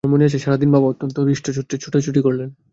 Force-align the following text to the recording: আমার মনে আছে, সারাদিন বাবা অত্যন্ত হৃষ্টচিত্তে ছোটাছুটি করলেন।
আমার 0.03 0.13
মনে 0.13 0.25
আছে, 0.25 0.39
সারাদিন 0.39 0.69
বাবা 0.71 0.87
অত্যন্ত 0.87 1.15
হৃষ্টচিত্তে 1.19 1.75
ছোটাছুটি 1.77 2.19
করলেন। 2.21 2.49